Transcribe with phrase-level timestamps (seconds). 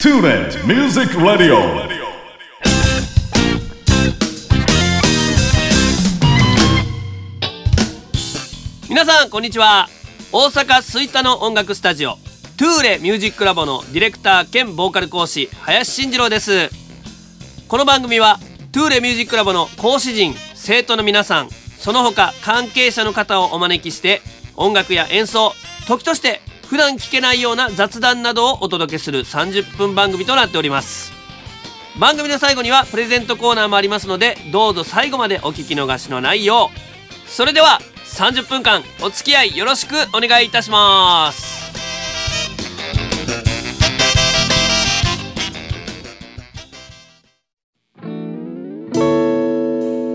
[0.00, 1.56] TuneIn Music Radio.
[8.88, 9.88] 皆さんこんにちは
[10.30, 12.10] 大阪吹田の音楽スタジオ
[12.56, 16.70] トゥーレミュージックラボのディレクター兼ボーカル講師林慎次郎です
[17.66, 18.38] この番組は
[18.70, 24.22] トゥーレミュージックラボの講師陣生徒の皆さんその他関係者の方をお招きして
[24.54, 25.54] 音楽や演奏
[25.88, 31.14] 時として普段聞けないような雑談などをお届けする30分番組となっております。
[31.98, 36.70] 番組の最後にはプレゼントコーナーもありますのでどうぞ最後までお聞き逃しのないよ
[37.26, 37.28] う。
[37.28, 41.58] それでは30分間お付き合いよろしくお願いいたします。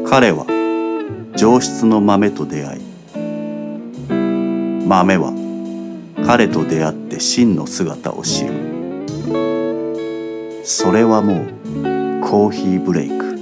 [0.07, 0.45] 彼は
[1.35, 2.81] 上質の豆と出会い
[4.87, 5.42] 豆は
[6.25, 8.53] 彼と出会って真の姿を知る。
[10.63, 13.37] それはもうコーヒーブレイク。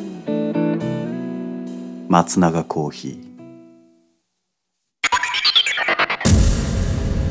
[2.09, 3.31] 松永コーヒー。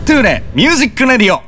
[0.07, 1.41] TuneIn Music Radio.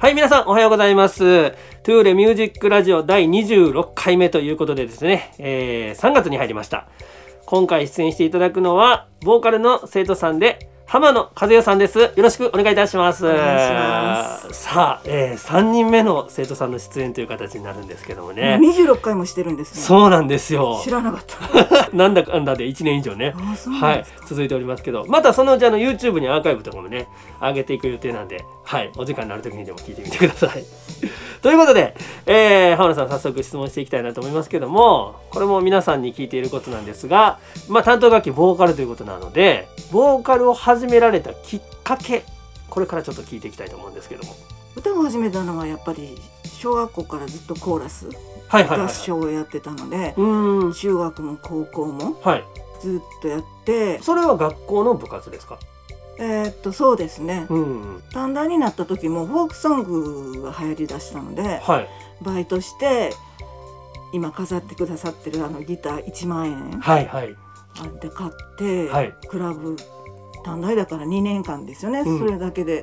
[0.00, 1.54] はい皆さんおはようございます
[1.84, 6.86] トゥーレミュージックラジオ第26回目ということでですね、えー3月に入りました。
[7.44, 11.98] 今回出演していただくのはボーカルの生徒さんで浜野和代さんです。
[11.98, 13.24] よろしくお願いいたします。
[13.24, 14.52] ます。
[14.52, 18.58] さあ、えー、3人目の生徒さんの出演という形になるんですけどもね。
[18.60, 19.80] 26回もしてるんですね。
[19.80, 20.80] そうなんですよ。
[20.84, 21.88] 知らなかった。
[21.96, 23.34] なんだかんだで1年以上ね。
[23.80, 25.04] はい続いておりますけど。
[25.08, 27.08] またそのうちあの YouTube にアーカイブとかもね
[27.40, 30.64] 上げていく予定なんではいお時間のある時にでも聞いてみてください
[31.42, 31.94] ということで、
[32.26, 42.24] えー、浜野さん早速質問していきたいなと思いますけどもこれも皆さんに聞いていることなんですがまあ担当楽器ボーカルということなのでボーカルを始められたきっかけ
[42.70, 44.34] これからちょっと聞いていきたいと思うんですけども。
[44.74, 48.08] 歌を始めたのはやっぱり小学校からずっとコーラス
[48.48, 50.72] はいはいはい合唱をやってたので、うーん。
[50.72, 52.44] 中学も高校もはい。
[52.80, 55.58] ずっとやって、それは学校の部活ですか？
[56.22, 57.46] えーっとそうですね。
[57.50, 57.94] うん。
[57.94, 61.88] うん短大になった時もフォークソングが流行りだしたので、はい。
[62.22, 63.12] バイトして
[64.12, 67.34] 今飾ってくださってるあのギター1万円はいはい。
[68.00, 69.14] で買って、はい。
[69.28, 69.76] クラブ
[70.44, 72.18] 短大だから2年間ですよね、うん。
[72.18, 72.82] それだけで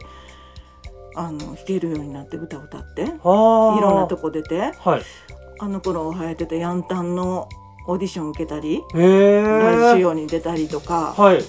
[1.16, 5.02] あの弾けるようになって歌を歌っていろんなとこ出てはい。
[5.60, 7.48] あの頃流行ってたヤンタンの
[7.88, 11.40] オーディション受けたりへえラジオに出たりとかはい。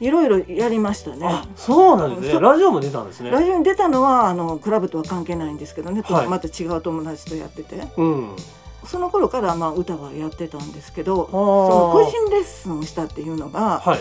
[0.00, 1.46] いろいろやりましたねあ、。
[1.56, 2.32] そうなんですね。
[2.34, 3.30] そラジオも出たんですね。
[3.30, 8.36] ラジオに出たのはあのクラブとは関係ないんですけどね、はいまた違う友達とやっててうん。
[8.84, 13.98] その頃からまあ歌はやってたんですけどそその個人レッスンをしたっていうのが、はい。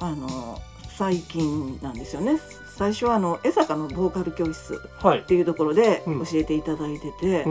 [0.00, 0.60] あの
[0.96, 2.38] 最近なんですよね
[2.76, 5.22] 最初はあの江坂のボーカル教室はいっ。
[5.22, 7.46] ていうところでうん教えていただいてて。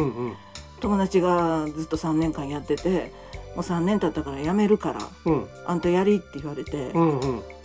[0.81, 3.11] 友達がずっと3年間やってて
[3.55, 7.43] もう3年経ったから辞めるからうんあんたやりって言われてうんうん。「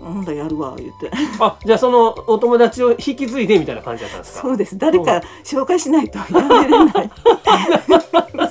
[0.00, 4.42] ほんだやるわ」言ってあ、じゃあそのお友達を引き継いでみたいな感じだったんですか？
[4.42, 7.10] そうです誰か紹介しないと辞めれない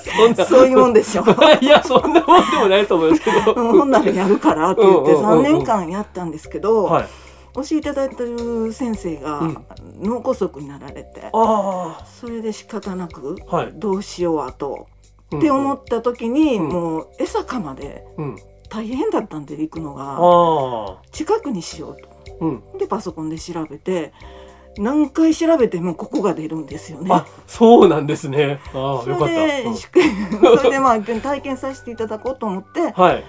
[0.03, 0.45] そんな。
[0.45, 1.23] そういうもんですよ。
[1.61, 3.53] いや、そんなもんでもないと思いますけど。
[3.53, 7.05] うんほんならやるからって言ってうんうんうんうん3年間やったんですけど、はい。
[7.55, 9.57] 教えていただいてる先生がうん
[10.01, 13.35] 脳梗塞になられて、あそれで仕方なく。
[13.75, 14.87] どうしようあと、
[15.31, 18.35] うんって思った時に、うんもう江坂までうん。
[18.69, 21.01] 大変だったんで行くのが。
[21.11, 22.09] 近くにしようと。
[22.41, 22.63] うん。
[22.77, 24.13] でパソコンで調べて
[24.77, 27.09] 何回調べてもここが出るんですよね。
[27.11, 28.59] あ、そうなんですね。
[28.73, 29.25] あよかった。
[29.27, 33.23] れで、うんそれでまあ体験させていただこうと思ってはい。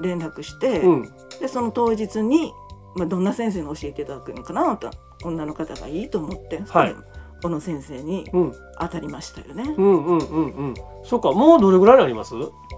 [0.00, 1.12] 連絡して、うん。
[1.40, 2.52] でその当日に、
[2.96, 4.90] まあ、どんな先生に教えていただくのかなと
[5.24, 6.96] 女の方がいいと思って、はい
[7.42, 8.54] この先生にうん。
[8.78, 9.74] 当たりましたよね。
[9.76, 10.74] うんうんうんうん。
[11.04, 12.34] そっか、もうどれぐらいになります？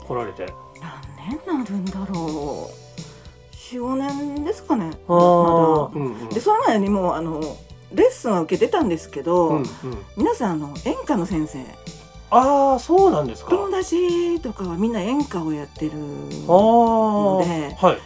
[0.07, 0.47] 来られて。
[0.81, 5.21] 何年なるんだろう45年ですかねあまあ。
[5.21, 6.29] だうんうん。
[6.29, 7.41] でその前にもうあの
[7.93, 9.67] レッスンは受けてたんですけど、うんうん。
[10.17, 11.65] 皆さんあの演歌の先生
[12.31, 13.51] ああ、そうなんですか。
[13.51, 15.99] 友達とかはみんな演歌をやってるああ。
[15.99, 17.99] のではい。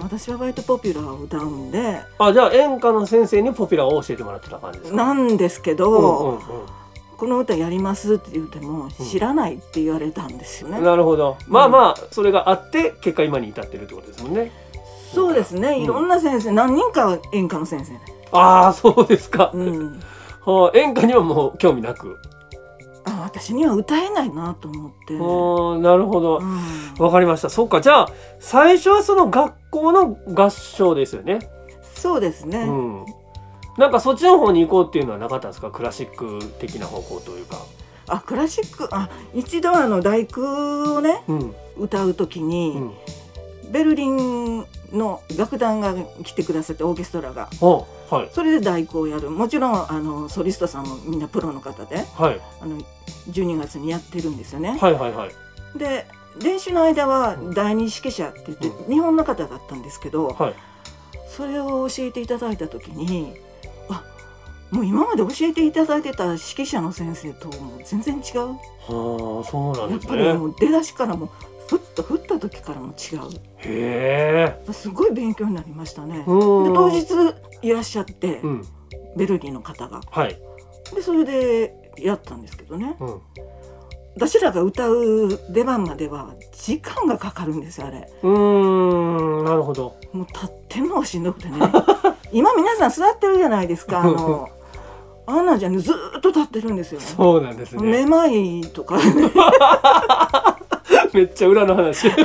[0.00, 4.96] 私は割とポピュラーを歌うんであ、じゃあ演歌の先生にポピュラーを教えてもらってた感じですか？
[4.96, 5.90] なんですけど、
[6.20, 6.40] うんうん
[7.18, 10.78] この歌やりますって言っても知らないって言われたんですよね。
[10.78, 10.84] うん。
[10.84, 11.36] なるほど。
[11.48, 14.52] まあまあ、それがあって、結果今に至ってるってことですもんね。
[15.12, 17.94] そうですね、うんいろんな先生何人か演歌の先生、
[18.30, 19.50] ああ、そうですか。
[19.52, 20.00] うん、
[20.46, 22.16] はあ演歌にはもう興味なく。
[23.04, 26.42] あ私には歌えないなと思って、ああ、なるほどう。
[26.44, 27.50] んわかりました。
[27.50, 27.80] そうか。
[27.80, 28.08] じゃあ、
[28.38, 31.38] 最初はその学校の合唱ですよね。
[31.94, 33.06] そうですね、うん、
[33.76, 35.70] なんかそっちの方に行こうっていうのはなかったんですか？
[35.70, 37.56] クラシック的な方向というか。
[38.06, 41.54] あクラシックあ一度あの第九をねうん。
[41.76, 42.72] 歌う時に、
[43.64, 45.94] うん、ベルリンの楽団が
[46.24, 47.48] 来てくださってオーケストラが。
[47.60, 48.30] おはい。
[48.32, 49.30] それで第九をやる。
[49.30, 52.40] もちろんあのソリストさんもみんなプロの方ではい。
[52.60, 52.78] あの
[53.30, 54.78] 12月にやってるんですよね。
[54.80, 55.78] はいはいはい。
[55.78, 56.06] で
[56.40, 57.54] 練習の間はうん。
[57.54, 60.54] 第二指揮者って言って、う日本の方だったんですけど、はい。
[61.28, 63.34] それを教えていただいた時に
[63.88, 64.02] あ
[64.70, 68.40] もう今まで教えていただいてた指揮者の先生ともう全然違う。
[68.88, 70.24] はあそうなんやっですね。
[70.24, 71.30] ぱりもう出だしからも
[71.68, 73.16] ふっと振った時からも違
[73.58, 74.64] へえ。
[74.66, 76.18] うすごい勉強になりましたね。
[76.18, 76.74] でうん。
[76.74, 77.04] 当日
[77.62, 78.64] いらっしゃって、うん。
[79.16, 80.00] ベルリンの方が。
[80.10, 80.38] はい。
[80.94, 82.96] でそれでやったんですけどね。
[83.00, 83.20] うん
[84.18, 89.94] 私らが歌う出番までは時間がかかるんですよあれうーんなるほど。
[90.12, 91.58] もう立ってんのがしんどくてね
[92.32, 94.48] 今皆さん座ってるじゃないですかあの
[95.26, 97.82] あんなんじゃねずーっと立ってるんですよねそうなんですね。
[97.82, 99.02] めまいとかね
[101.14, 102.10] めっちゃ裏の話。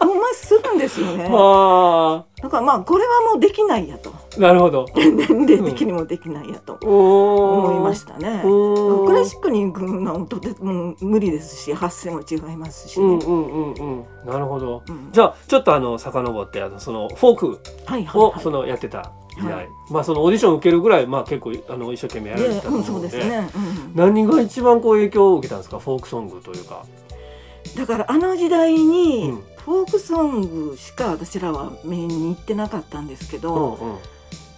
[0.00, 1.24] ほんまするんですよね。
[1.30, 4.10] はだからまあこれはもうできないやと。
[4.36, 4.86] あなるほど。
[4.94, 6.78] 年齢的にもできないやと。
[6.84, 8.42] お思いましたね。
[8.44, 9.06] おー。
[9.06, 14.04] クラシックに行くのはとても無理ですし発声も違いますし、うんうんうんうん。
[14.26, 14.82] なるほど。
[14.88, 15.08] うん。
[15.10, 18.06] じゃあちょっとあの遡ってあのそのフォークをはい
[18.42, 19.68] そのやってたはい。
[19.90, 22.76] まあそのオーディション受けるぐらいまあ結構あの一生懸命やられてたとで。
[22.76, 25.78] うん、そうですね、うん、何が一番こう影響を受けたんですか？
[25.78, 26.84] フォークソングというか。
[27.76, 33.98] だからあの時代にうんフォークソングしか私らは目に行ってなかったんですけど、うんうん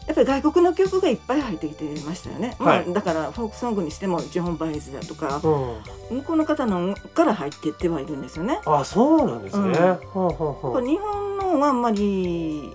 [0.07, 6.17] やっぱり外国の曲がいっぱい入ってきてましたよね、はいまあ、だからフォークソングにしてもジョン・バイズだとかうん。
[6.17, 8.61] 向こうの方のから入ってってはいるんですよね。
[8.65, 9.79] あそうなんですね。
[9.79, 12.75] うんほうほうほう日本のはあんまり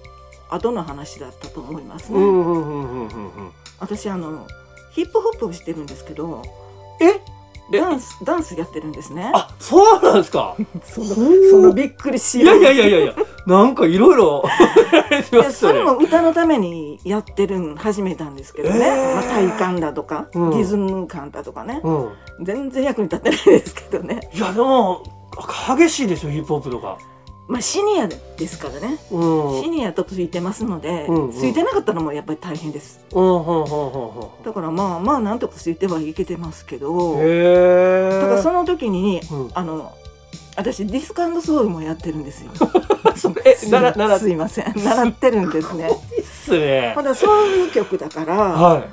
[0.49, 2.19] 後の話だったと思いますね。
[3.79, 4.47] 私あの
[4.91, 6.41] ヒップホップをしてるんですけど
[7.01, 7.21] ええ？
[7.71, 9.31] ダンスダンスやってるんですね。
[9.33, 10.55] あそうなんですか？
[10.83, 13.13] そのそのびっくりしいやいやいやいやいや
[13.47, 14.43] なんかいろいろ。
[15.51, 22.09] それも歌のためにやってるん始めたんですけどね、えーまあ、体感だとか、うんリズム感だとかねうん。
[22.41, 25.03] 全然役に立ってないですけどねいやでも
[25.77, 26.97] 激しいでしょヒップホップとか。
[27.47, 29.61] まあシニアですからね、うん。
[29.61, 31.31] シニアとついてますので、うんうん。
[31.31, 33.05] ついてなかったのもやっぱり大変です。
[33.11, 37.13] うんだからまあまあなんとかついてはいけてますけど。
[37.13, 39.51] だからその時にうん。
[39.53, 39.93] あの
[40.57, 42.51] 私ディスクソウルもやってるんですよ。
[43.45, 43.67] えす
[44.29, 44.73] いません。
[44.75, 45.89] 習ってるんですね。
[46.17, 46.93] いいっすね。
[46.95, 47.03] ま。
[47.03, 48.83] だそういう曲だから、は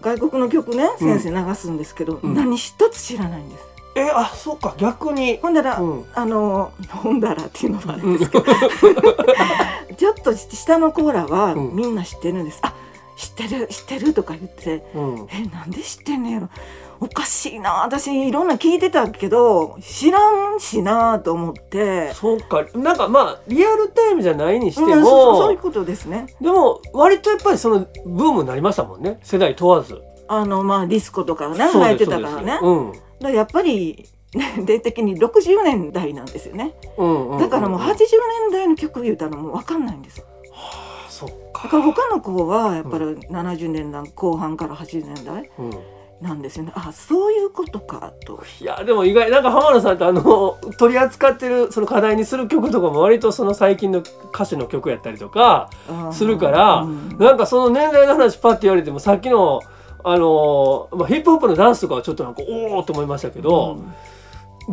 [0.00, 1.20] 外国の曲ねうん。
[1.20, 2.34] 先生流すんですけど、うん。
[2.34, 3.62] 何一つ知らないんです。
[3.62, 3.73] い。
[3.96, 5.38] えあそうか逆に。
[5.38, 6.04] ほんだら、うん。
[6.14, 8.44] あのほんだらっていうのもあれですけど、
[9.96, 11.70] ちょっと下のコーラはうん。
[11.74, 12.74] みんな知ってるんです、あ
[13.16, 14.84] 知ってる知ってるとか言って。
[14.94, 15.28] うん。
[15.30, 16.48] えなんで知ってんのやろ。
[17.00, 17.84] おかしいな。
[17.84, 22.64] 私いろんな聞いてたけど知らんしなと思って、そうか。
[22.74, 26.26] なんかまあリアルタイムじゃないにしてうんも、そうそういうことですね。
[26.40, 29.18] でも割とやっぱりそのブームになりましたもんね。
[29.22, 30.02] 世代問わず。
[30.26, 32.58] あのまあディスコとかねそうです流行ってたからね。
[32.60, 36.74] そうですやっぱり 年齢的に60年代なんですよね。
[37.38, 40.24] だからもう80年代の曲言うたらもう分かんないんです。
[40.52, 41.68] あそっだか。
[41.68, 45.70] から他の子はやっぱり70年代後半から80年代うん
[46.20, 46.72] なんですよね。
[46.74, 48.40] あそういうことかと。
[48.60, 53.98] いやでも意外なんか浜田さんってあの取り扱ってるその課題にする曲とかも割とその最近の
[54.32, 55.68] 歌手の曲やったりとか
[56.12, 59.60] するから、うんなんかその年代の話パッて言われてもさっきの
[60.06, 63.78] あのまあ、ヒップホップのダンスとかはちょっとなんかおおと思いましたけど、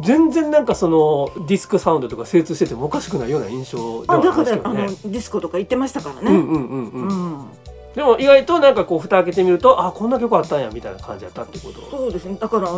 [0.01, 4.81] 全然なんかそのディスクサウンドとか精通しててもおかしくないような印象ではありあだからますけどね。
[4.83, 7.07] あのディスコとか行ってましたからね、うんうんうんうん。
[7.07, 7.47] うん。
[7.95, 11.89] でも意外となんかこう蓋開けてみるとあこんな曲あったんやみたいな感じやったってこと。
[11.89, 12.37] そうですね。
[12.39, 12.69] だから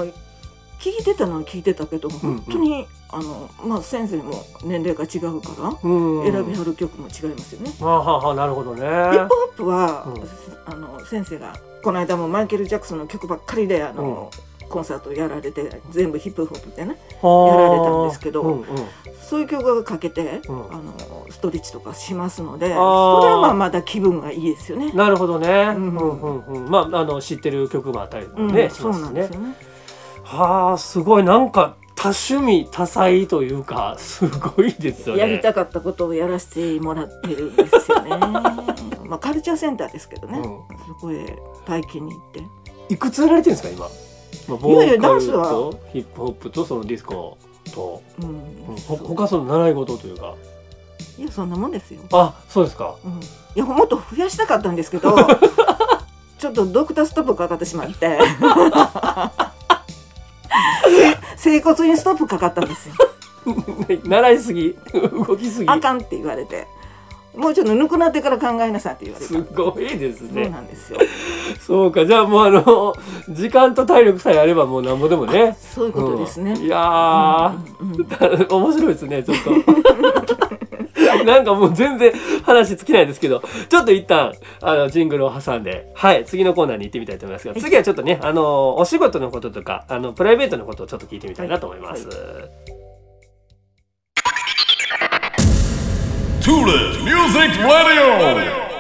[0.83, 7.71] 聞いてたのは聞いてたけど本当に、あのまあ先生も年齢が違うから、うん選びはる曲も違いますよね。
[7.79, 8.81] はあはあはあなるほどね。
[8.81, 10.73] ヒップホップは、うん。
[10.73, 14.29] あの先生がこの間もマイケル・ジャクソンの曲ばっかりであの、
[14.67, 18.65] コンサートやられて全部ヒップホップでねやられたんですけどうんうん。
[19.21, 20.73] そういう曲がかけて、うん。
[20.73, 20.93] あの
[21.29, 24.91] ストレッチとかしますのでそれはまあまだ気分がいいですよね。
[24.91, 25.95] なるほどね、ううん。
[25.95, 26.69] んうんうん。
[26.69, 29.07] まああの知ってる曲もあったりうんね、しそうますしね。
[29.07, 29.72] なんですよね。
[30.33, 31.23] はあすごい。
[31.23, 35.21] なんか多趣味多彩というかすごいですよね。
[35.21, 38.09] やりたかったことをやらせてもらってるんですよね。
[39.05, 40.77] まあカルチャーセンターですけどね、うん。
[40.87, 42.43] そこへ体験に行って。
[42.89, 43.87] いくつやられてるんですか今、
[44.49, 45.49] まあ、ボいやいやーカルダンスは。
[45.49, 47.37] とヒップホップとそのディスコ
[47.73, 48.29] と、うん。
[48.69, 50.33] うん、ほ他その習い事というか。
[51.17, 52.95] いやそんなもんですよ、あそうですか。
[53.05, 53.15] うん、い
[53.55, 55.15] やもっと増やしたかったんですけど
[56.39, 58.19] ちょっとドクターストップかかってしまって。
[58.19, 59.52] せ
[61.37, 62.95] 整骨にストップかかったんですよ。
[64.05, 64.75] 習いすぎ？
[64.93, 65.69] 動きすぎ？
[65.69, 66.67] あかんって言われて。
[67.35, 69.33] もうちょっとぬくなってから考えなさいって言われた。
[69.33, 70.99] すごいですそうねなんですよ。
[71.59, 72.05] そうか。
[72.05, 72.93] じゃあもうあの
[73.27, 75.57] 時間と体力さえあればもうなんぼでもね。
[75.59, 76.61] そういうことですね、うん。
[76.63, 78.63] いやー、うんうん。
[78.65, 79.51] 面白いですねちょっと
[81.23, 82.11] なんかもう全然
[82.43, 92.07] 話尽きないですけどちょっと一旦あのジングルを挟んではい次のコーナーに行ってみたいと思いますが次はちょっとねあのお仕事のこととかあのプライベートのことをちょっと聞いてみたいなと思います、
[96.41, 98.72] Tula's Music Radio.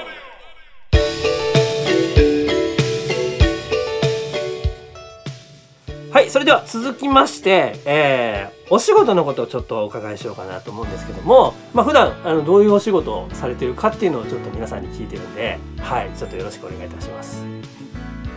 [6.13, 17.43] はいそれでは続きまして、えーお仕事のことをちょっとお伺いしようかなと思うんですけどもまあ普段あのどういうお仕事をされてるかっていうのをちょっと皆さんに聞いてるんではいちょっとよろしくお願いいたします。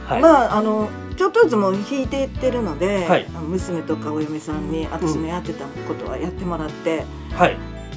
[0.04, 3.26] はい、まああのちょっとずつもう引いていってるので、はい。
[3.28, 7.56] 娘とかお嫁さんに私のやってたことはやってもらって、はい。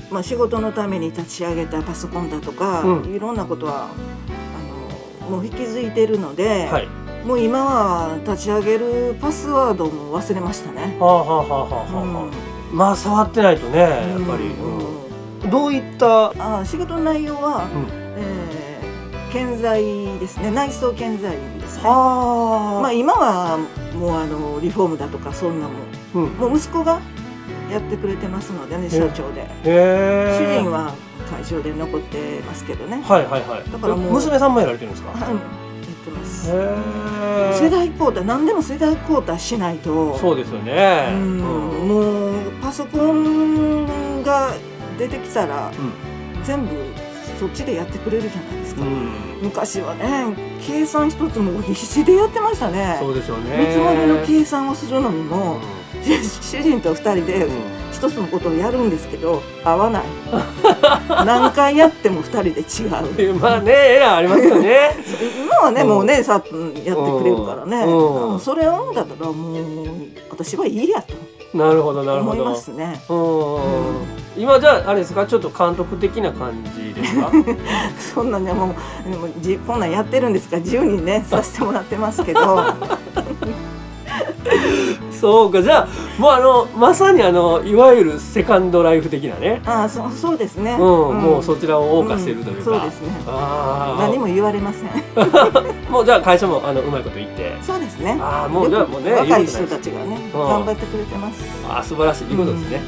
[0.10, 3.14] まあ、仕事のために立ち上げたパソコンだとか、うん。
[3.14, 10.98] いろんなことはあのもう引き継いでるので、はいもう今は立ち上げるパスワードも忘れましたね。
[11.00, 12.04] はあはあはあはあはあ、
[12.72, 12.78] うん。
[12.78, 14.78] まあ触ってないとねやっぱり、うん
[15.44, 15.50] うん。
[15.50, 18.60] どういった、あ仕事の内容は、うん、えー
[19.32, 19.84] 建材
[20.18, 20.50] ですね。
[20.50, 21.84] 内装建材ですね。
[21.84, 23.60] はまあ今は
[23.94, 26.26] もうあのリフォームだとかそんなもん。
[26.26, 27.00] うん、もう息子が
[27.72, 29.46] やってくれてますのでね社長で。
[29.64, 30.96] 主人は
[31.30, 33.04] 会場で残ってますけどね。
[33.04, 33.72] はいはいはい。
[33.72, 35.12] だからもう娘さんもやられてるんですか？
[35.12, 35.20] うん。
[35.20, 35.26] や
[36.00, 36.48] ってます。
[36.48, 40.18] 世代交代何でも世代交代しないと。
[40.18, 41.10] そうですよね。
[41.12, 41.20] うん。
[41.20, 41.88] うん。
[41.88, 44.54] もうパソコンが
[44.98, 45.72] 出てきたら
[46.44, 46.72] 全部
[47.40, 49.12] そっちでやってくれるじゃないですか、うん。
[49.42, 50.34] 昔はね
[50.66, 52.98] 計算一つも必死でやってましたね。
[53.00, 53.58] そうですよね。
[53.58, 55.60] 見積もりの計算をするのにも、う
[56.42, 60.04] 主人と二人でんうん一つのことをやるんですけど合わない。
[61.26, 63.36] 何回やっても二人で違う。
[63.36, 64.96] まあねエラーありますよね。
[65.46, 65.88] 今はね、うん。
[65.90, 68.34] もうねさやってくれるからね、うん。
[68.34, 68.40] うん。
[68.40, 69.58] それをだったらもう
[70.30, 71.14] 私はいいやと。
[71.52, 73.02] なるほどなるほ思いどますね。
[73.10, 74.42] うん。
[74.42, 75.26] 今じゃああれですか？
[75.26, 77.32] ちょっと監督的な感じですか？
[78.16, 78.74] そんなねも
[79.08, 80.56] うでもじこんなんやってるんですか？
[80.58, 82.40] ら自由にねさせてもらってますけど
[85.20, 85.62] そうか。
[85.62, 85.88] じゃあ
[86.20, 89.62] もうあのまさにあのいわゆるセカンドライフ的なね。
[89.66, 93.10] ああそそうですね、うん、もうそちらを謳歌しているというか、んそうですね。
[93.28, 94.90] ああ何も言われません。
[95.92, 97.56] もうじゃあ会社もあのうまいこと言って。
[97.62, 98.18] そうですね。
[98.22, 100.40] ああもうじゃあもうね若い人たちがねうん。
[100.40, 101.44] 頑張ってくれてます。
[101.68, 102.32] ああ素晴らしい。
[102.32, 102.82] いいことですね。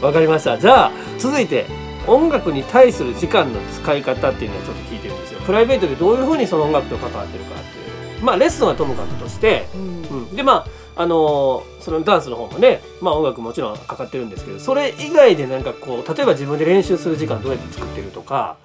[0.00, 0.06] うん。
[0.06, 0.58] わ、かりました。
[0.58, 1.66] じゃあ続いて
[2.06, 5.40] 音楽に対する時間の使い方っていうのをちょっと聞いてるんですよ。
[5.40, 8.24] プライベートでどういうふうにその音楽と関わってるかっていう。
[8.24, 9.80] まあレッスンはともかくとして、うん。
[9.80, 18.56] うん、でまああのーそのダンスの方もね、まあ、音楽もちろんかかってるんですけどそれ以外でなんかこう例えば自分で練習する時間どうやって作ってるとか。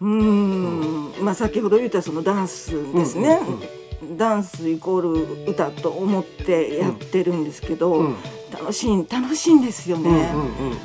[0.00, 1.24] うーん。
[1.24, 3.62] まあ先ほど言ったそのダンスですね、うんうん
[4.18, 5.00] ダンスイコー
[5.46, 8.06] ル歌と思ってやってるんですけど、うん。
[8.06, 8.16] うん
[8.52, 10.30] 楽しい楽しいんですようんね、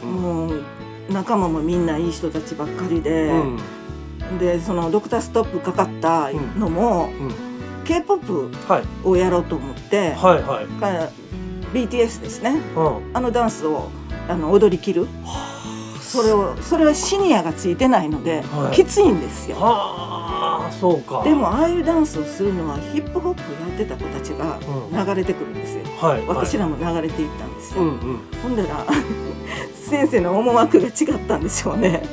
[0.03, 0.21] うんうん。
[0.49, 0.63] もう
[1.11, 4.37] 仲間もみんないい人たちばっかりで、うん。
[4.39, 7.48] でそのドクターストップかかったのも、うん
[7.89, 8.31] k p o p
[8.67, 9.07] はい。
[9.07, 11.09] をやろうと思って、はいはい、から
[11.73, 12.61] BTS ですね。
[12.75, 13.89] うん、あのダンスを
[14.27, 15.07] あの踊りきる。
[15.99, 18.75] それをそれはシニアがついてないので、はい。
[18.75, 19.57] きついんですよ。
[19.57, 21.23] はあそうか。
[21.23, 24.59] でもああいうダンスをするのはヒップホップやってた子たちが
[24.91, 25.07] うん。
[25.07, 28.19] 流れてくるんですよ、はい私ら、らも流れていったんですよ、うんうん。
[28.43, 28.85] ほんだら
[29.73, 32.03] 先生の思惑が違ったんでしょうね。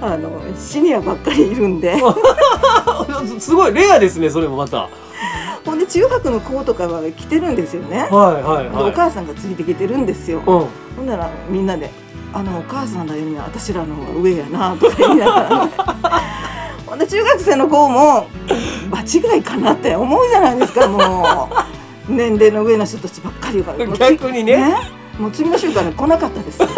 [0.00, 1.98] あのシニアばっかりいるんで。
[2.02, 4.88] あ すごいレアですねそれもまた
[5.64, 8.76] ほんで中学の子とかが来てるんですよね、はいはいはい。
[8.76, 10.44] でお母さんがついてきてるんですよ、うん。
[10.44, 10.68] ほ
[11.02, 11.90] んならみんなで
[12.32, 15.72] 「あのお母さんのよりは私らの方が上やな」とか言いながら、ね、
[16.86, 18.26] ほんで中学生の子も
[18.90, 21.72] 場違いかなって思うじゃないですかもう。
[22.08, 24.74] 年齢の上の人たちばっかりが逆にね。
[25.18, 26.60] もう次の週から来なかったです。
[26.60, 26.68] よ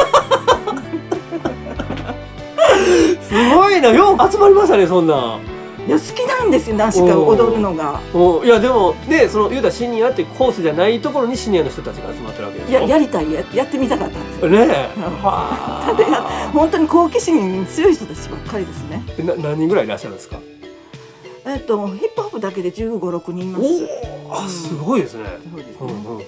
[3.22, 3.88] すごいな。
[3.88, 5.38] よう集まりましたねそんな
[5.86, 8.00] いや好きなんですよ男子が踊るのが。
[8.14, 12.80] おいやでもねその言うたらシニアってコースじゃないところにシニアの人たちが集まってるわけでしょ？
[12.80, 14.50] ややりたいややってみたかったんですよ。
[14.50, 14.88] ねえ。
[16.52, 19.02] 本当に好奇心に強い人たちばっかりですね。
[19.18, 20.38] あな何人ぐらいいらっしゃるんですか？
[21.46, 23.64] えっとヒップホップだけで1 5 6人います。
[23.64, 25.24] おおあすごいですね。
[25.52, 25.76] そうですね。
[25.80, 26.24] うんうん。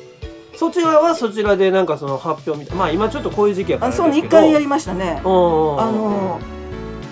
[0.54, 5.20] そちらはそちらでなんかその発表みたいまあ今ちょっとこういう時期やからあそう一回やりましたね。
[5.20, 6.38] あの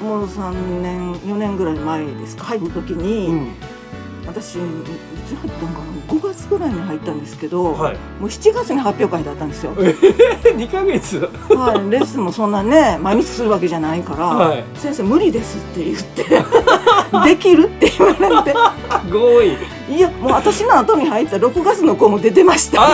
[0.04, 3.54] もう3年4年ぐらい前ですか入った時に、うん、
[4.26, 4.58] 私い
[5.26, 9.74] つ入ったんかな5月ぐらいに入ったんですけど、はい、もう7月に発表会だったんですよ。
[9.74, 11.18] 2か 月、
[11.48, 16.24] はい、レッスンもそんなね毎日するわけじゃないから「はい、先生無理です」って言って
[17.24, 18.58] 「できる?」って言われて。
[19.10, 19.56] 強引
[19.96, 22.82] いやもう私の後に入った6月の子も出てました。
[22.82, 22.88] あ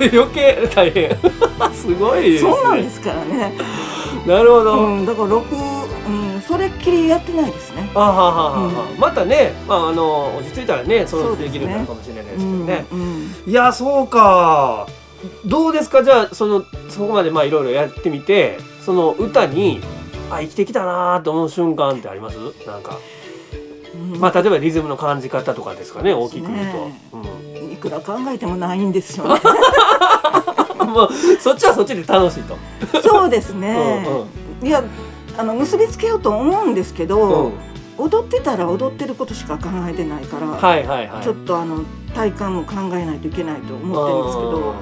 [0.00, 1.10] 余計大変。
[1.74, 3.52] すごい、ね、そうなんですからね。
[4.26, 5.65] なるほど、うん、だから6
[6.40, 7.90] それっきりやってないですね。
[7.94, 12.86] あははは、うん、またね、まああの落ち着いたらね、そうできるかもしれないですけどね。
[12.90, 13.04] うんう
[13.48, 14.86] ん、いやそうか。
[15.44, 16.02] どうですか？
[16.04, 19.80] じゃあそのそこまでまあいろいろやってみて、その歌に
[20.30, 22.36] あ生きてきたなと思う瞬間ってあります？
[22.66, 22.98] なんか。
[24.20, 26.72] まあ例えばリズムの感じ方とかですかね大きく言う
[27.10, 29.40] と、うん、いくら考えてもないんですよね。
[30.86, 32.56] もうそっちはそっちで楽しいと。
[33.00, 34.20] そうですね、うん
[34.60, 34.84] うん、いや
[35.38, 37.08] あの結びつけようと思うんですけうん。
[37.08, 37.52] ど、
[37.98, 41.22] 踊ってたら踊ってることしか考えてないから、はいはいはい。
[41.24, 44.74] ちょっとあの体感も考えないといけないと思ってるんですけど、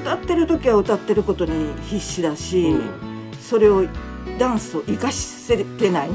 [0.00, 2.88] 歌ってる時は歌ってることに必死だし、うん。
[3.40, 3.84] それを
[4.38, 6.10] ダンスを生かせてない。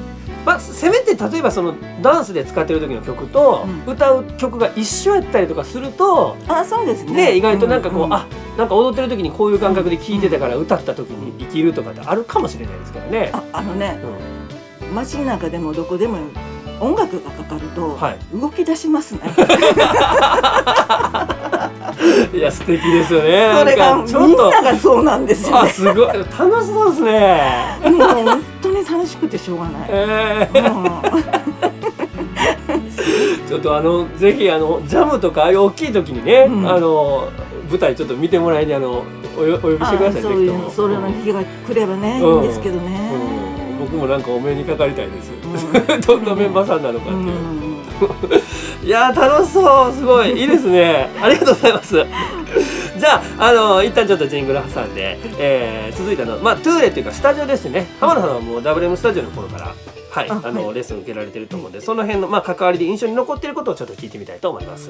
[0.45, 3.93] まあ、せめて例えばそのダンスで使ってる時の曲と、うん。
[3.93, 7.13] 歌う曲が一緒やったりとかするとあ、そうですね。
[7.13, 8.13] ね意外となんかこう、うん。
[8.13, 13.31] あなんか踊ってる時にこういう感覚で聴いてたから歌った時に生きるとかってあるかもしれないですけどね。
[13.33, 14.35] ああのね、うん
[14.93, 16.17] 街の中でもどこでも
[16.79, 19.21] 音楽がかかるとはい動き出しますね。
[22.33, 23.51] いや素敵ですよね。
[23.57, 25.69] それがみんとながそうなんですよあね。
[25.71, 27.79] すごい楽しそうですね。
[27.83, 29.89] もう本当に楽しくてしょうがない。
[29.89, 31.45] えー
[33.47, 37.29] ちょっとあのぜひあのジャムとかああいう大きい時にね、うんあの
[37.75, 39.03] 舞台ちょっと見てもらいにあの
[39.37, 42.43] およお呼びしてくださいそういうそれの日が来ればね、うん。
[42.43, 43.11] いいんですけどね。
[43.13, 43.79] うん。
[43.79, 45.31] 僕もなんかお目にかかりたいです。
[45.31, 47.25] う どんなメンバーさんなのかってういう。
[47.25, 47.75] ん。
[48.87, 49.93] いやー楽しそう。
[49.93, 50.31] すごい。
[50.39, 51.09] いいですね。
[51.21, 51.95] ありがとうございます。
[52.97, 57.87] じゃああの一旦ちょっとジングル挟んで、えー続いてのまあトゥーレっていうかスタジオですね。
[57.99, 59.73] 浜田さんはもう WM スタジオの頃から
[60.11, 60.75] はいああの、はい。
[60.75, 64.89] レッスン受けられてると思うんでその辺のまあ関わりで印象に残っていることをちょっと聞いてみたいと思います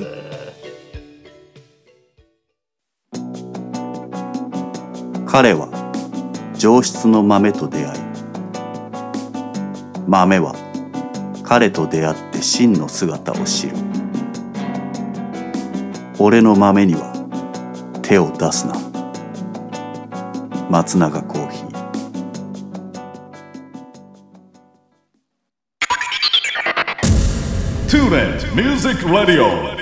[5.37, 5.67] 彼は
[6.57, 7.99] 上質の豆と出会い
[10.07, 10.55] 豆は
[11.43, 13.75] 彼と出会って真の姿を知る。
[16.19, 17.11] 俺の豆には
[18.01, 18.75] 手を出すな。
[20.69, 21.65] 松永コーヒー。
[27.89, 29.74] TuneIn Music Radio.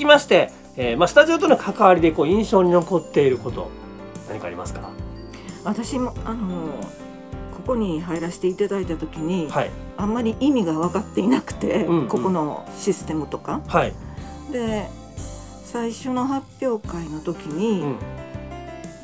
[0.00, 3.70] きまして、えーまあ、スタジオとの関わりでこう印象に残っていること
[4.28, 4.90] 何かありますか？
[5.64, 6.72] 私もあの
[7.54, 9.70] ここに入らせていただいた時に、はい。
[9.98, 12.08] あんまり意味が分かっていなくて、うんうん。
[12.08, 13.60] ここのシステムとか。
[13.68, 13.92] はい、
[14.50, 14.86] で
[15.64, 17.96] 最初の発表会の時に、うん、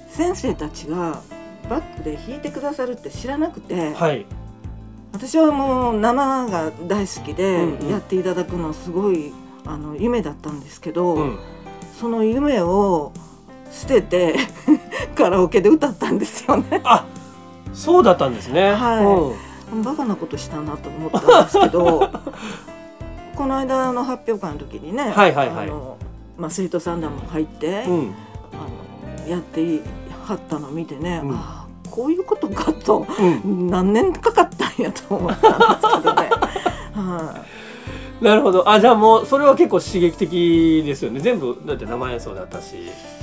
[0.08, 1.20] 先生たちが
[1.68, 4.24] バックで弾いてくださるって知らなくて、はい。
[5.12, 9.32] 私はもう生が大好きでやっていただくのすごい
[9.66, 11.38] あの夢だったんですけど、うん。
[11.98, 13.12] その夢を
[13.70, 14.36] 捨てて
[15.16, 16.80] カラオケで歌ったんですよね。
[16.84, 17.04] あ
[17.72, 18.72] そうだったんですね。
[18.72, 19.74] はい。
[19.74, 19.82] うん。
[19.82, 22.08] バカなことしたなと思ったんですけど
[23.34, 25.66] この間の発表会の時にね、はいはいはい。
[25.66, 25.96] あの
[26.38, 28.14] まあ、生徒さんらも入って、うん。
[28.52, 29.80] あのやって
[30.26, 31.34] はったのを見てね、うん。
[31.34, 33.68] ああこういうことかとうん。
[33.68, 36.30] 何年かかったんやと思ったんですけどね。
[36.94, 37.65] はい、
[38.20, 38.68] なるほど。
[38.68, 41.20] あじゃあもうそれは結構刺激的ですよね。
[41.20, 42.76] 全部だって生演奏だったし、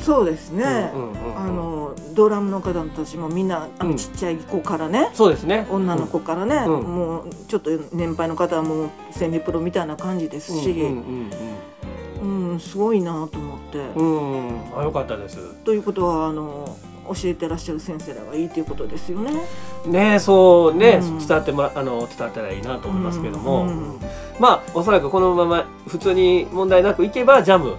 [0.04, 0.92] そうですね、
[1.36, 3.92] あのドラムの方たちもみんなあうん。
[3.92, 5.66] のちっちゃい子からね、そうですね。
[5.72, 6.84] 女の子からね、うん。
[6.84, 13.80] もうちょっと年配の方はもうセミプロみたいな感じですし、うんすごいなと思って。
[13.96, 15.56] うん、あよかったです。
[15.66, 19.32] ということはあの教えてらっしゃる先生らがいいということですよね。
[19.86, 21.20] ねそうね、うん。
[21.20, 24.00] 伝わってもらあの伝わったらいいなと思いますけども、うんうん
[24.40, 27.76] まあおそらくこのまま普通に問題なくいけばジャム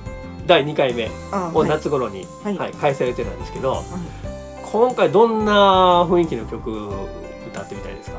[0.46, 1.10] 第2回目
[1.52, 2.56] を夏頃に、はい。
[2.56, 3.84] はい開催されてるんですけどはい。
[4.70, 6.70] 今回どんな雰囲気の曲
[7.48, 8.18] 歌ってみたいですか、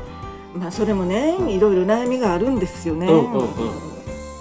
[0.54, 3.06] まあそれもねいろいろ悩みがあるんですよね。
[3.06, 3.48] うんうんうん。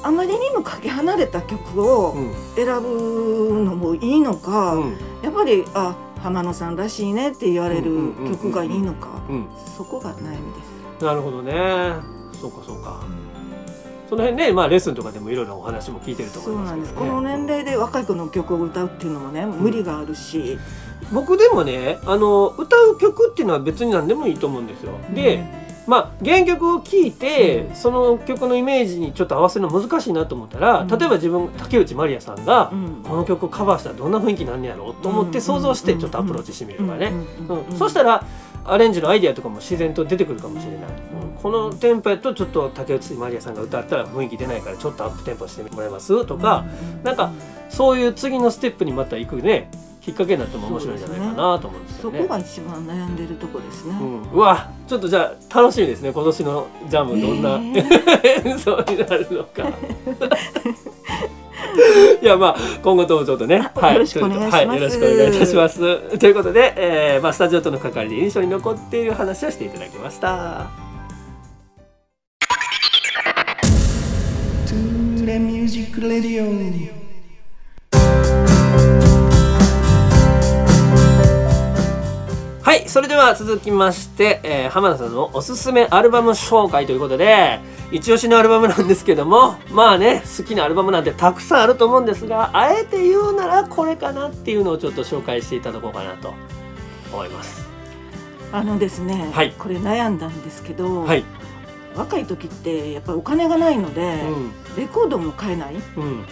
[0.03, 2.33] あまりにもかけ離れた曲をうん。
[2.55, 4.97] 選ぶのもいいのか、うん。
[5.21, 5.95] やっぱりあ
[6.25, 9.47] 浜野さんらしいねって言われる曲がいいのか、うん。
[9.77, 10.59] そこが悩みで
[10.99, 11.03] す。
[11.03, 11.51] なるほどね。
[12.41, 13.03] そうかそうか。
[14.09, 16.93] その辺ねまあレッスンとかでもいろいろお話も聞いてると思そいうますなんです。
[16.95, 20.57] この年齢で若い子の曲を歌うっていうのもね無理があるし、
[21.13, 24.93] 僕でもねあの歌う曲っていうのは別に何でもいいと思うんですよ。
[25.13, 25.43] で、
[25.87, 30.87] まあ原曲を聴いてその曲のイメージにちょっと合わせるの難しいなと思ったら、うん。
[30.87, 33.03] 例えば自分竹内まりやさんが、うん。
[33.03, 37.11] この曲をカバーしたらどんな雰囲気なんねやろうと思って想像してちょっとアプローチしてみるとかね、
[37.47, 37.77] うん。
[37.77, 38.25] そしたら
[38.67, 40.81] アレンジのアイディアとかも自然と出てくるかもしれない、
[41.21, 41.41] うん。
[41.41, 46.25] このテンポやとちょっと竹内まりやさんが歌ったら雰囲気出ないからちょっとアップテンポしてもらえます？
[46.25, 46.65] とか、
[47.03, 47.31] なんか
[47.69, 49.69] そういう次のステップにまた行くね
[50.05, 52.19] きっかけになっても面白いんじゃないかなと思うんですよね。
[52.19, 57.57] そこが一番悩んでるとこですね、うん、うわちょっとじゃあ楽しみですね今年のジャムどんな、
[58.45, 59.67] 演奏になるのか。
[62.21, 64.55] いやまあ今後ともちょっとね、はい、よろしくお願いします。
[64.57, 66.17] はい、よろしくお願いいたします。
[66.19, 70.67] ということで、えーまあ、スタジオとの関わりで印象に残っている話をしていただきました。
[75.25, 77.04] The Music Radio
[82.65, 87.59] はいそれでは続きまして、えー浜田さんのおすすめアルバム紹介ということで
[87.91, 96.33] 一押しのアルバムなんですけどもまあね好きなアルバムなんてたくさんあると思うんですがあえて言うならこれかなっていうのをちょっと紹介していただこうかなと
[97.13, 97.67] 思います。
[98.51, 99.53] あのですね、はい。
[99.59, 101.23] これ悩んだんですけど、はい、
[101.95, 104.23] 若い時ってやっぱりお金がないので、
[104.75, 105.75] レコードも買えない。
[105.97, 106.03] うん。
[106.03, 106.25] うん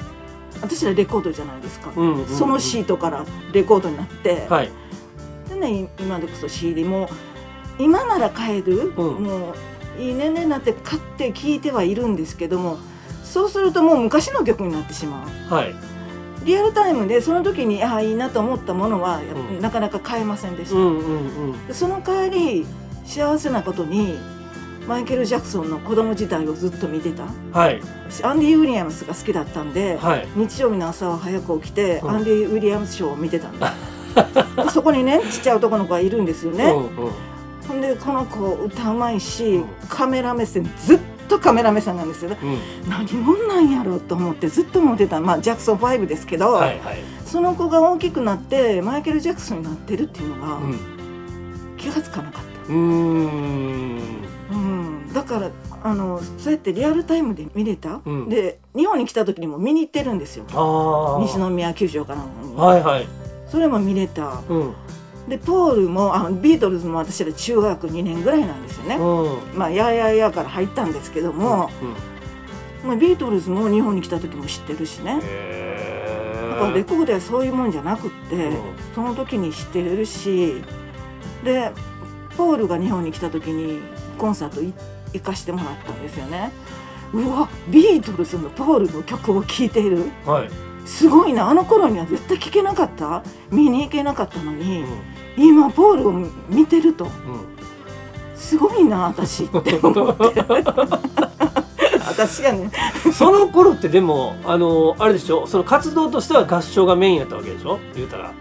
[0.62, 4.68] 私らレコードじゃないですか、うんうんそのシートからレコードになって、はい。
[4.68, 4.72] で
[5.64, 7.10] ね今でこそ CD も
[7.80, 9.24] 今なら買える、うん。
[9.24, 9.54] も
[9.98, 12.78] ういい年齢になって買って聴いてはいるんですけども
[13.24, 15.54] そうするともう昔の曲になってしまう。
[15.54, 15.76] はい。
[16.46, 19.22] リアルタイムでその時にああいいなと思ったものは
[19.52, 19.62] うん。
[19.62, 21.68] なかなか買えませんでした、うんうんうん。
[21.68, 22.66] でその代わり
[23.06, 24.18] 幸せなことに
[24.88, 27.24] マイケル・ジャクソンの子供時代をずっと見てた。
[27.58, 27.82] はい。
[28.10, 30.28] 私アンディ・ウィリアムスが好きだったんで、はい。
[30.36, 32.10] 日曜日の朝は早く起きて、うん。
[32.10, 33.76] アンディ・ウィリアムスショーを見てたんだで
[34.72, 37.10] そこにねちっちゃい男の子がいるんですよね、うんう。
[37.10, 37.12] ん
[37.68, 39.68] ほんでこの子歌うまいし、うん。
[39.90, 41.00] カメラ目線ずっ
[41.30, 42.38] とカメラ目線なんですよね。
[42.44, 42.90] うん。
[42.90, 46.98] 何者なんやろうと思ってずっと思ってたまあジャクソン5ですけど、はいはい。
[47.26, 50.80] その子が大きくなってマイケル・ジャクソンになってるっていうのがうん。
[51.78, 54.00] 気がつかなかった、うーん。
[54.52, 55.50] うん、だから
[55.84, 58.30] あのそうやってリアルタイムで見れた、うん。
[58.30, 60.46] で日本に来た時にも見に行ってるんですよ。
[61.22, 63.23] 西宮球場かなんかに、はいはい
[63.54, 64.42] それも見れた。
[64.50, 64.74] うん。
[65.30, 69.58] でポールもあビートルズも私ら中学2年ぐらいなんですよね、うん。
[69.58, 71.70] まあやーやーやーから入ったんですけども、
[72.84, 75.20] うんまあ、ビートルズも日本に来た時も知ってるしね。
[75.24, 78.58] へだからレーコードはそういうもんじゃなくって、うん。
[78.96, 80.64] その時に知ってるし
[81.44, 81.72] で
[82.36, 83.82] ポールが日本に来た時に
[84.18, 84.74] コンサートい
[85.14, 86.52] 行かしてもらったんですよね。
[87.14, 90.10] うわビートルズのポールの曲を聴いている。
[90.26, 91.50] はいすごいな。
[91.50, 93.24] あの頃には絶対聴けなかった？
[93.52, 94.88] 見に行けなかったのに、うん。
[95.38, 96.14] 今ポールを
[96.50, 97.06] 見てると。
[97.06, 97.12] うん。
[98.36, 100.46] すごいな私って思って。
[102.06, 102.70] 私やね。
[103.14, 105.48] その頃ってでもあのあれでしょ？
[105.48, 107.80] その活動としては合唱がメインやったわけでしょ？
[107.96, 108.32] 言うたら。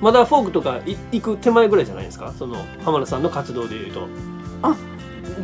[0.00, 2.32] まだフォークとかい行く手前ぐらいじゃないですか？
[2.38, 4.08] その浜田さんの活動でいうと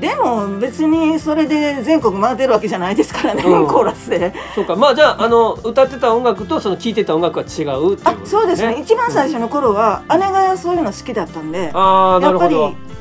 [0.00, 3.66] でも別にそれで全国回ってるわけじゃないですからね、うん。
[3.66, 4.32] コーラスで。
[4.54, 4.76] そうか。
[4.76, 8.80] まあじゃああの歌ってた音楽とその聴いてた音楽は違うっていうことあそうですね。
[8.80, 12.56] 一番最初の頃は姉がそういうの好きだったんでああなやっぱり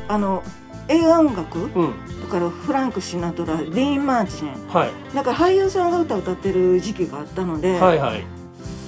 [0.07, 0.43] あの
[0.87, 1.93] 映画音楽うん。
[2.21, 4.53] だからフランク・シナトラディーン・マーチン。
[4.69, 5.15] はい。
[5.15, 8.25] だから俳優さんが歌を歌ってる時期があったので、はいはい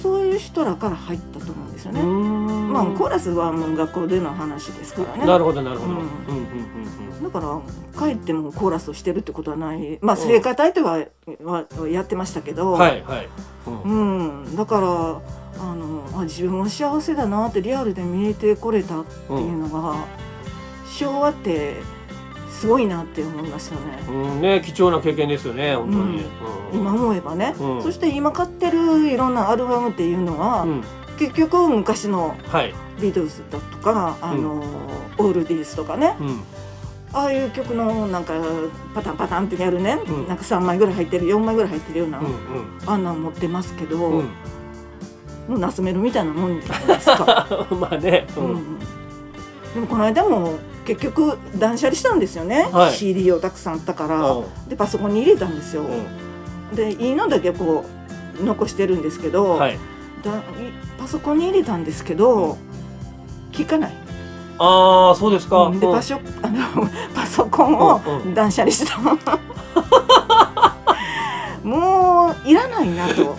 [0.06, 2.00] そういう人らから入ったと思うんですよね。
[2.00, 2.72] ん。
[2.72, 5.26] まあコーラスはもう学校での話ですからね。
[5.26, 6.08] なるほどなるほど、ううんん、うん
[7.18, 7.60] うんだから
[7.98, 9.98] 帰ってもコーラスをしてるってことはない。
[10.00, 10.22] まあうん。
[10.22, 11.04] 聖歌隊とは
[11.42, 13.28] ははやってましたけど、うんはいはい、
[13.66, 14.42] うん。
[14.44, 20.04] うん、だからあのあ自分は幸せだなってリアルで見えてこれたっていうのが、
[20.88, 21.74] 昭和って
[22.56, 23.80] すごいなって思いましたね。
[24.08, 26.24] うんね貴重な経験ですよね本当に、
[26.72, 26.80] うん。
[26.80, 27.82] 今思えばね、うん。
[27.82, 30.84] そして今買ってるいろんなアルバムっていうのは、うん。
[31.18, 34.62] 結局昔のはい、ビートルズだとかあの、
[35.18, 36.16] オールディースとかね。
[36.18, 36.40] うん。
[37.12, 38.34] ああいう曲のなんか
[38.94, 40.28] パタンパタンってやるね、うん。
[40.28, 42.26] なんか3枚ぐらい入ってる4枚ぐらい入ってるような、うん
[42.86, 44.24] あんなん持ってますけど、うん。
[45.48, 47.66] もうナスメルみたいなもんじゃないですか。
[47.70, 48.78] う んまあね、ううんん。
[49.74, 50.54] でもこの間も
[50.86, 52.92] 結局断捨離したんですよね、はい。
[52.92, 54.68] CD をたくさんあったから、うん。
[54.68, 55.86] でパソコンに入れたんですよ、う
[56.76, 57.84] でいいのだけこ
[58.40, 59.78] う残してるんですけど、ん、はい。
[60.22, 60.42] だい
[60.98, 62.56] パソコンに入れたんですけど、
[63.52, 63.92] 聞かない。
[64.58, 65.92] ああそうですか、でうん。
[65.92, 68.00] パショ あのパソコンを
[68.34, 68.98] 断捨離した、
[71.62, 73.36] もういらないなと、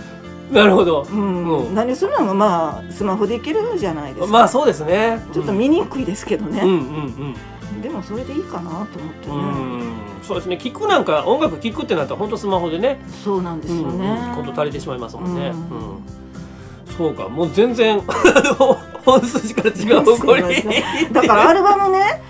[0.52, 1.06] なるほど。
[1.12, 1.68] うん。
[1.68, 1.76] うん。
[1.76, 5.20] 何するのもまあスマホでいけるじゃないですか、まあそうですね。
[5.34, 7.36] ちょっと見にくいですけどね、うんうん
[7.76, 7.82] うん。
[7.82, 9.80] でもそれでいいかなと思ってね、うん。
[9.80, 10.58] うんそうですね。
[10.62, 13.00] 聞くなんか音楽聞くってなったら本当スマホでね。
[13.24, 14.30] そうなんですよね、うん。
[14.30, 15.58] うんこと足りてしまいますもんね、うん。
[15.58, 16.00] うん。
[16.98, 17.30] そうか。
[17.30, 18.02] もう全然
[19.06, 20.44] 本筋から違う方向に。
[21.14, 22.22] だからアルバムね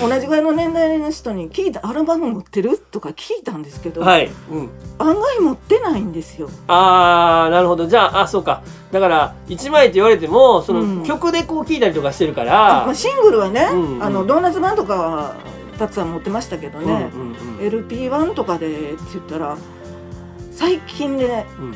[0.00, 2.78] 同じぐらいの年代の人に聞いたアルバム持ってる？
[2.78, 6.48] とか聞いたんですけど、はい、うん、案外持ってないんですよ。
[6.68, 7.86] あーなるほど。
[7.86, 8.62] じゃああそうか。
[8.92, 11.04] だから1枚って言われてもその、うん。
[11.04, 12.52] 曲でこう聴いたりとかしてるかあら
[12.86, 14.02] まあ、シングルはね、うんうん。
[14.02, 15.34] あのドーナツ版とかは
[15.78, 17.86] たくさん持ってましたけどね、うんうんうん。
[17.86, 19.56] LP1 とかでって言ったら
[20.52, 21.74] 最近でうん。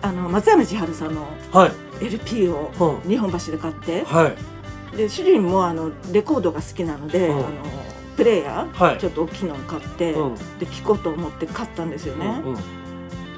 [0.00, 2.04] あの松山千春さんのはい。
[2.04, 3.08] LP をうん。
[3.08, 4.57] 日本橋で買ってはい
[4.98, 7.36] で主人もあのレコードが好きなので、うん。
[7.36, 7.44] あの
[8.16, 8.98] プレイヤー、はい。
[8.98, 10.34] ちょっと大きいのを買って、うん。
[10.58, 12.58] で聴こうと思って買ったんですよね、うんうん。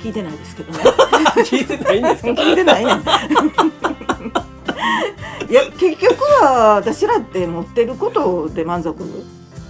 [0.01, 0.79] 聞いてないですけどね。
[1.45, 2.31] 聞いてないんですか？
[2.31, 2.93] 聞いてないね。
[5.51, 9.05] いや結局は私らって持ってることで満足？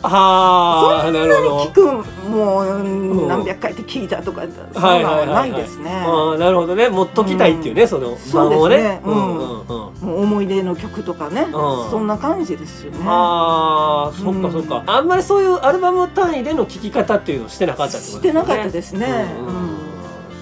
[0.03, 6.89] ああなるほ聞どくもう何百回って聞いたとかそんはいなのはないですね、ああなるほどね。
[6.89, 9.01] 持っときたいっていうね、そのそうですね。
[9.05, 9.15] うん。
[9.15, 9.69] うんうんうん。
[9.69, 11.53] もう思い出の曲とかね、ん。
[11.53, 12.99] そんな感じですよね。
[13.05, 14.53] ああそっかうん。
[14.53, 18.31] そっか、あんまりそういうアルバム単位での聴き方っていうのをしてなかったってことですね。
[18.31, 19.07] してなかったですね、
[19.39, 19.91] うんうん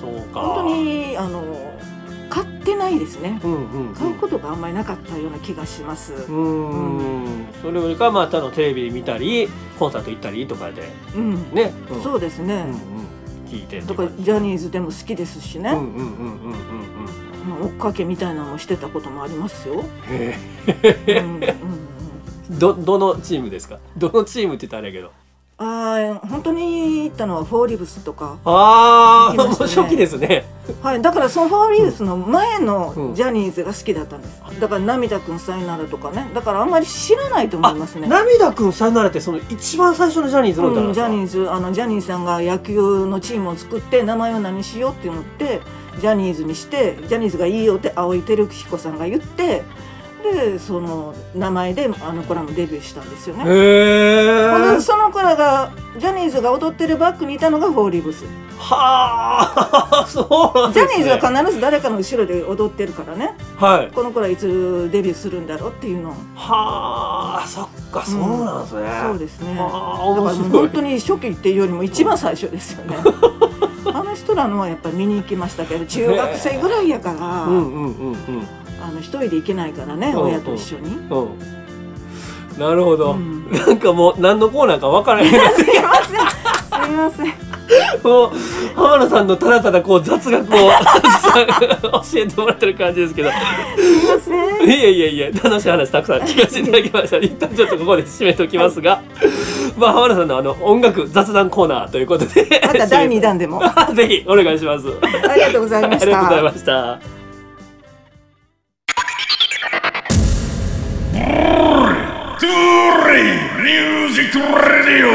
[0.01, 0.40] そうか。
[0.40, 1.58] 本当にあの買
[2.68, 3.40] ってないですね。
[3.42, 3.94] うんうんうん。
[3.94, 7.46] 買うことがあんまりなかったような気がします、うーん。
[7.62, 10.88] それよりかはまあたのテレビ見たりコンサート行ったりとかで。
[11.14, 11.54] うん。
[11.54, 12.02] ね、うん。
[12.02, 12.76] そうですね、うんうん。
[13.48, 16.52] 聞いてだからジャニーズでも好きですしね、うんうんうんうん
[17.61, 19.83] うん追っかけみたいなのもしてたこともありますよ。
[20.11, 21.57] へうんうんうんえ
[22.50, 23.78] どどのチームですか？
[23.96, 25.12] どのチームって言ったらあれやけど
[25.61, 29.87] ああ本当に行ったのはフォーリブスとか、ああ、もう行きましたね。
[29.88, 30.44] 初期ですね。
[30.83, 34.40] はい、だからそのフォーリブスの前のうんジャニーズが好きだったんです。
[34.61, 38.07] だから涙くんさよならとかね、だからあんまり知らないと思いますね。
[38.07, 45.61] 涙くんさよならってその一番最初のジャニーズの歌なんうん、ジャニーズあのジャニーさんが野球のチームを作って名前を何しようって思って
[46.01, 49.64] ジャニーズにしてジャニーズがいいよって青井輝彦さんが言って
[50.33, 53.45] でその名前であの子らもデビューしたんですよね。
[53.47, 58.25] へえほんでその子らがジャニーズが踊ってるバックにいたのがフォーリブス。
[58.59, 63.37] はあ そうなんジです、ね、ャニーズは必ず誰かの後ろで踊ってるからね。
[63.57, 63.93] はい。
[63.95, 66.12] この子らいつデビューするんだろうっていうのを。
[66.35, 69.55] はあそっかそうなんですね、そうですね。
[69.55, 69.81] だあから
[70.35, 72.97] 本当に初期っていうよりも一番最初ですよね。
[73.95, 78.47] あの人らのはやっぱり見に行きましたけど中学生ぐらいやから、うんうんうんうん
[78.88, 80.22] あの一人で行けないからね、うん。
[80.22, 81.29] 親と一緒に、う
[82.57, 82.59] ん。
[82.59, 83.51] なるほど、うん。
[83.53, 85.29] なんかもう何のコーナーかわからへん。
[85.31, 86.85] すいません。
[86.87, 87.27] すいません。
[88.03, 88.31] もう
[88.74, 93.31] 浜野さんのただただこう雑学を 教えてもらってる感じですけど。
[93.31, 94.68] すいません。
[94.68, 97.18] いえいえいえ楽しい話たくさん聞かせていただきました。
[97.18, 99.03] 一旦ちょっとここで締めておきますが、
[99.77, 102.62] まあ浜野さんのあの音楽雑談コーナーということで。
[102.66, 103.61] また第2弾でも。
[103.62, 104.87] あ ぜひお願いします。
[104.87, 107.17] りがとうございましありがとうございたました。
[113.61, 115.09] Music Radio.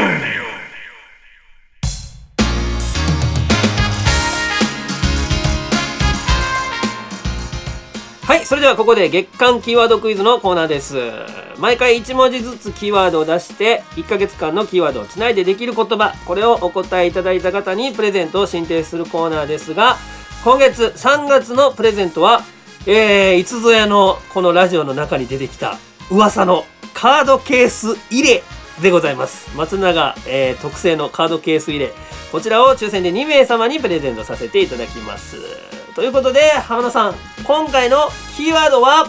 [8.22, 10.96] はい、それではここで月間キーワードクイズのコーナーです。
[11.58, 19.96] 毎回1文字ずつキーワードを出して、1ヶ月間のキーワードをつないでできる言葉、これをお答えいただいた方にプレゼントを進呈するコーナーですが、
[20.44, 22.42] 今月3月のプレゼントは、
[22.86, 25.78] えー、いつぞやのこのラジオの中に出てきた
[26.10, 28.42] 噂のカードケース入れ
[28.82, 29.54] でございます。
[29.56, 31.92] 松永、えー特製のカードケース入れ。
[32.32, 35.36] こちらを抽選で2名様にプレゼントさせていただきます。
[35.94, 37.14] ということで、浜野さん、
[37.44, 39.04] 今回のキーワードは、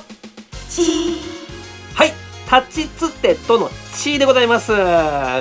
[1.96, 2.14] はい、
[2.48, 4.68] タチツテとのチでございます。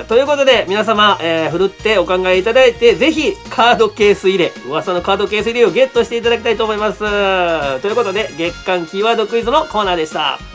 [0.07, 6.99] ということで、皆様、えー、ふるってお考えいただいて、ぜひ、カードケース入れ、噂のカードケース入れをゲットしていただきたいと思います。
[7.81, 10.54] ということで、月間キーワードクイズのコーナーでした。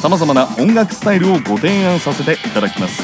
[0.00, 3.02] さまざまな音楽スタイルをご提案させていただきます。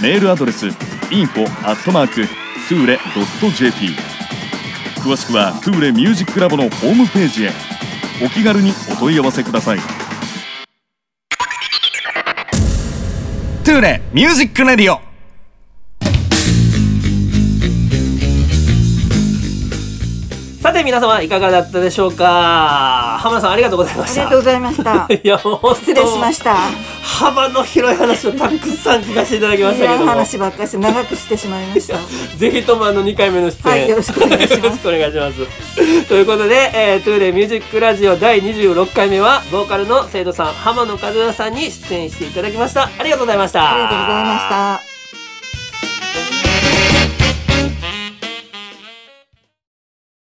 [0.00, 0.68] メールアドレス
[1.10, 2.26] info アットマーク
[2.68, 3.94] トゥーレ .jp
[5.02, 7.52] 詳しくはトゥーレミュージックラボのホームページへ。
[8.24, 9.78] お気軽にお問い合わせください。
[13.64, 15.05] トゥーレミュージックレディオ。
[20.86, 23.18] 皆様いかがだったでしょうか？
[23.20, 24.20] 濱野さんありがとうございました。
[24.22, 25.08] ありがとうございました。
[25.12, 26.54] いやもう失礼しました。
[27.02, 30.06] 幅の広い話をたくさん聞かせていただきましたけども。
[30.06, 31.96] 話ばっかりして長くしてしまいました。
[32.38, 34.52] ぜひともあの2回目の出演、はいよろしくお願いします。
[34.58, 36.04] よろしくお願いします。
[36.06, 42.84] ということで、えー、トゥーレミュージックラジオ第26回目はボーカルの生徒さん濱野和代さんに出演していただきました。
[42.84, 43.72] ありがとうございました。
[43.72, 44.48] ありがとうございまし
[44.86, 44.95] た